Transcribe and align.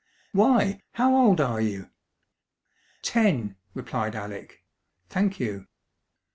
"Why, 0.31 0.81
how 0.93 1.15
old 1.15 1.39
are 1.39 1.61
you?" 1.61 1.91
"Ten," 3.03 3.55
replied 3.75 4.15
Alec. 4.15 4.63
"Thank 5.09 5.39
you." 5.39 5.67